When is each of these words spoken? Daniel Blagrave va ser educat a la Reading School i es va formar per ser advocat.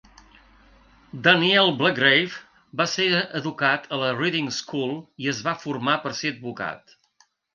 Daniel 1.27 1.67
Blagrave 1.81 2.39
va 2.81 2.87
ser 2.95 3.05
educat 3.41 3.85
a 3.97 4.01
la 4.05 4.09
Reading 4.23 4.49
School 4.63 4.97
i 5.27 5.31
es 5.35 5.43
va 5.51 5.57
formar 5.67 5.99
per 6.07 6.17
ser 6.23 6.35
advocat. 6.37 6.99